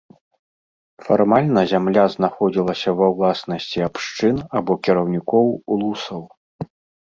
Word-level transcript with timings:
Фармальна 1.09 1.61
зямля 1.71 2.05
знаходзілася 2.13 2.89
ва 3.01 3.09
ўласнасці 3.13 3.79
абшчын 3.89 4.35
або 4.61 4.73
кіраўнікоў 4.89 5.45
улусаў. 5.77 6.21